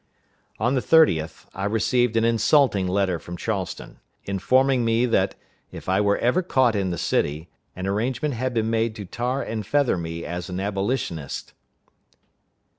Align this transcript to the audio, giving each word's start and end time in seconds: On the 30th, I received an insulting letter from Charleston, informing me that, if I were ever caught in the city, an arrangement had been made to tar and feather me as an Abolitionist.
On 0.57 0.73
the 0.73 0.81
30th, 0.81 1.45
I 1.53 1.65
received 1.65 2.17
an 2.17 2.23
insulting 2.25 2.87
letter 2.87 3.19
from 3.19 3.37
Charleston, 3.37 3.99
informing 4.23 4.83
me 4.83 5.05
that, 5.05 5.35
if 5.71 5.87
I 5.87 6.01
were 6.01 6.17
ever 6.17 6.41
caught 6.41 6.75
in 6.75 6.89
the 6.89 6.97
city, 6.97 7.49
an 7.75 7.85
arrangement 7.85 8.33
had 8.33 8.51
been 8.51 8.71
made 8.71 8.95
to 8.95 9.05
tar 9.05 9.43
and 9.43 9.63
feather 9.63 9.99
me 9.99 10.25
as 10.25 10.49
an 10.49 10.59
Abolitionist. 10.59 11.53